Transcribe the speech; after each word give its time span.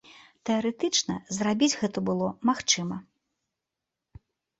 Тэарэтычна, 0.49 1.17
зрабіць 1.39 1.69
гэта 1.81 2.03
было 2.07 2.27
магчыма. 2.51 2.97